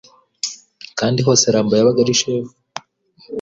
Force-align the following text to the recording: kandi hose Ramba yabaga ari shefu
kandi 0.99 1.19
hose 1.25 1.45
Ramba 1.53 1.73
yabaga 1.75 1.99
ari 2.01 2.15
shefu 2.21 2.53